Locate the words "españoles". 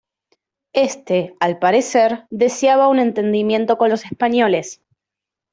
4.03-4.81